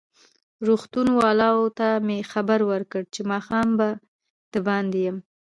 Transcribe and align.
روغتون 0.67 1.07
والاوو 1.21 1.73
ته 1.77 1.87
مې 2.05 2.17
خبر 2.31 2.59
ورکړ 2.71 3.01
چې 3.13 3.21
ماښام 3.31 3.67
به 3.77 3.89
دباندې 4.53 4.99
یم. 5.05 5.17